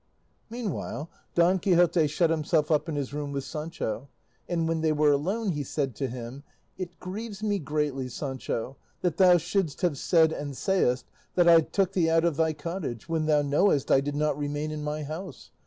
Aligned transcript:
Meanwhile 0.49 1.11
Don 1.35 1.59
Quixote 1.59 2.07
shut 2.07 2.31
himself 2.31 2.71
up 2.71 2.89
in 2.89 2.95
his 2.95 3.13
room 3.13 3.31
with 3.31 3.43
Sancho, 3.43 4.09
and 4.49 4.67
when 4.67 4.81
they 4.81 4.91
were 4.91 5.11
alone 5.11 5.49
he 5.51 5.63
said 5.63 5.93
to 5.97 6.07
him, 6.07 6.41
"It 6.75 6.99
grieves 6.99 7.43
me 7.43 7.59
greatly, 7.59 8.09
Sancho, 8.09 8.77
that 9.01 9.17
thou 9.17 9.37
shouldst 9.37 9.81
have 9.81 9.99
said, 9.99 10.31
and 10.31 10.57
sayest, 10.57 11.05
that 11.35 11.47
I 11.47 11.61
took 11.61 11.93
thee 11.93 12.09
out 12.09 12.25
of 12.25 12.35
thy 12.35 12.51
cottage, 12.53 13.07
when 13.07 13.27
thou 13.27 13.43
knowest 13.43 13.91
I 13.91 14.01
did 14.01 14.15
not 14.15 14.39
remain 14.39 14.71
in 14.71 14.81
my 14.83 15.03
house. 15.03 15.51